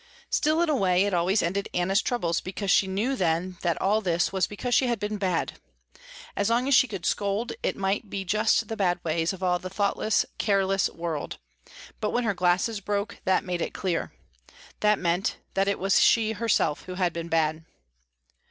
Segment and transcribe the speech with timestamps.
[0.31, 4.01] Still in a way it always ended Anna's troubles, because she knew then that all
[4.01, 5.59] this was because she had been bad.
[6.35, 9.59] As long as she could scold it might be just the bad ways of all
[9.59, 11.37] the thoughtless careless world,
[11.99, 14.11] but when her glasses broke that made it clear.
[14.79, 17.63] That meant that it was she herself who had been bad.